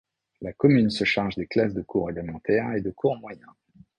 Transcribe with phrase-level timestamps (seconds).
[0.41, 3.45] La commune se charge des classes de cours élémentaire et de cours moyen.